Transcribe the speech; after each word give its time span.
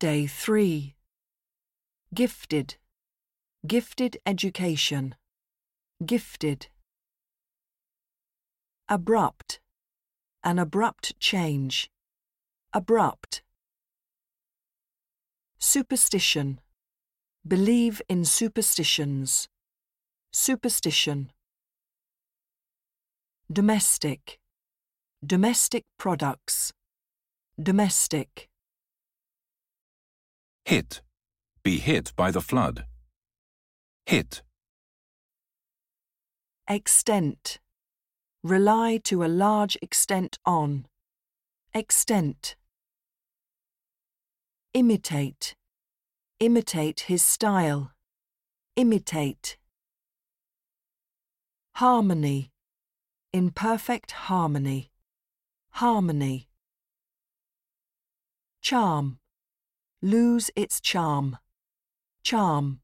Day 0.00 0.28
3. 0.28 0.94
Gifted. 2.14 2.76
Gifted 3.66 4.18
education. 4.24 5.16
Gifted. 6.06 6.68
Abrupt. 8.88 9.58
An 10.44 10.60
abrupt 10.60 11.18
change. 11.18 11.90
Abrupt. 12.72 13.42
Superstition. 15.58 16.60
Believe 17.44 18.00
in 18.08 18.24
superstitions. 18.24 19.48
Superstition. 20.30 21.32
Domestic. 23.50 24.38
Domestic 25.26 25.82
products. 25.98 26.72
Domestic. 27.60 28.47
Hit. 30.68 31.00
Be 31.62 31.78
hit 31.78 32.12
by 32.14 32.30
the 32.30 32.42
flood. 32.42 32.84
Hit. 34.04 34.42
Extent. 36.68 37.58
Rely 38.44 38.98
to 39.04 39.24
a 39.24 39.32
large 39.32 39.78
extent 39.80 40.38
on. 40.44 40.84
Extent. 41.72 42.54
Imitate. 44.74 45.56
Imitate 46.38 47.00
his 47.00 47.22
style. 47.22 47.92
Imitate. 48.76 49.56
Harmony. 51.76 52.50
In 53.32 53.52
perfect 53.52 54.10
harmony. 54.10 54.90
Harmony. 55.70 56.46
Charm. 58.60 59.18
Lose 60.00 60.48
its 60.54 60.80
charm. 60.80 61.38
Charm. 62.22 62.80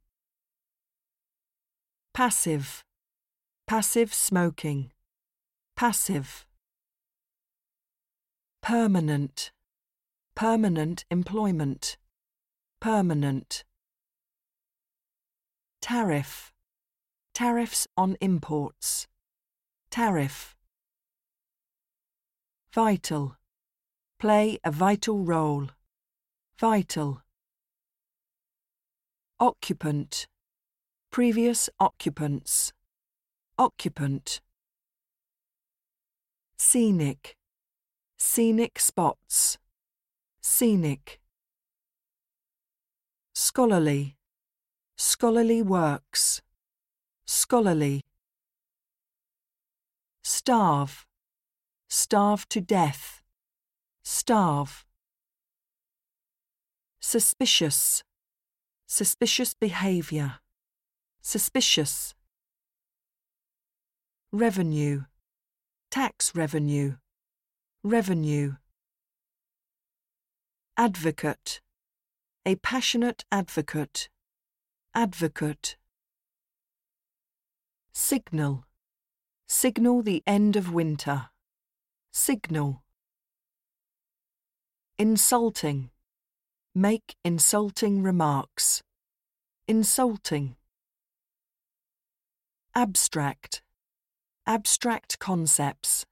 Passive. 2.12 2.84
Passive 3.68 4.12
smoking. 4.12 4.90
Passive. 5.76 6.44
Permanent. 8.62 9.52
Permanent 10.34 11.04
employment. 11.08 11.98
Permanent. 12.80 13.62
Tariff. 15.80 16.52
Tariffs 17.32 17.86
on 17.96 18.16
imports. 18.20 19.06
Tariff. 19.88 20.56
Vital. 22.72 23.36
Play 24.18 24.58
a 24.64 24.72
vital 24.72 25.20
role. 25.20 25.68
Vital. 26.58 27.20
Occupant. 29.40 30.28
Previous 31.10 31.68
occupants. 31.80 32.72
Occupant. 33.58 34.40
Scenic. 36.56 37.36
Scenic 38.16 38.78
spots. 38.78 39.58
Scenic. 40.40 41.20
Scholarly. 43.34 44.16
Scholarly 44.96 45.60
works. 45.60 46.40
Scholarly. 47.26 48.00
Starve. 50.22 51.04
Starve 51.88 52.48
to 52.50 52.60
death. 52.60 53.22
Starve. 54.04 54.84
Suspicious. 57.06 58.02
Suspicious 58.86 59.52
behaviour. 59.52 60.36
Suspicious. 61.20 62.14
Revenue. 64.32 65.04
Tax 65.90 66.34
revenue. 66.34 66.96
Revenue. 67.84 68.54
Advocate. 70.78 71.60
A 72.46 72.56
passionate 72.56 73.26
advocate. 73.30 74.08
Advocate. 74.94 75.76
Signal. 77.92 78.64
Signal 79.46 80.02
the 80.02 80.22
end 80.26 80.56
of 80.56 80.72
winter. 80.72 81.28
Signal. 82.12 82.82
Insulting. 84.98 85.90
Make 86.76 87.14
insulting 87.24 88.02
remarks. 88.02 88.82
Insulting. 89.68 90.56
Abstract. 92.74 93.62
Abstract 94.44 95.20
concepts. 95.20 96.04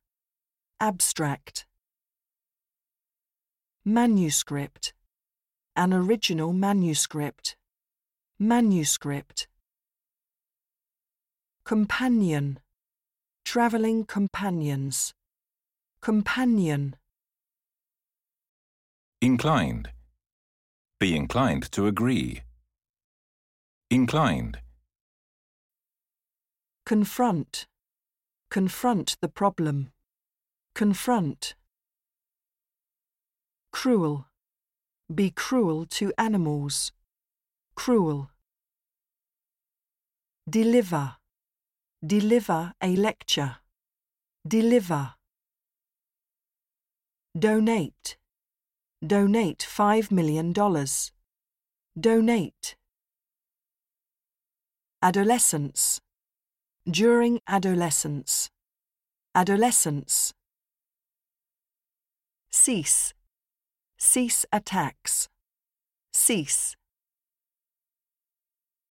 Abstract. 0.79 1.67
Manuscript. 3.85 4.95
An 5.75 5.93
original 5.93 6.53
manuscript. 6.53 7.57
Manuscript. 8.39 9.49
Companion. 11.65 12.61
Travelling 13.45 14.05
companions. 14.05 15.13
Companion. 16.01 16.95
Inclined. 19.21 19.91
Be 21.03 21.17
inclined 21.17 21.65
to 21.73 21.89
agree. 21.89 22.43
Inclined. 23.91 24.61
Confront. 26.87 27.67
Confront 28.53 29.17
the 29.21 29.29
problem. 29.29 29.91
Confront. 30.77 31.57
Cruel. 33.73 34.27
Be 35.13 35.33
cruel 35.33 35.87
to 35.87 36.13
animals. 36.19 36.93
Cruel. 37.75 38.31
Deliver. 40.49 41.17
Deliver 42.07 42.75
a 42.81 42.95
lecture. 42.95 43.57
Deliver. 44.47 45.15
Donate. 47.37 48.17
Donate 49.05 49.67
$5 49.69 50.13
million. 50.13 50.53
Donate. 51.99 52.77
Adolescence. 55.03 56.01
During 56.89 57.41
adolescence. 57.49 58.49
Adolescence. 59.35 60.33
Cease. 62.51 63.13
Cease 63.99 64.47
attacks. 64.53 65.29
Cease. 66.13 66.77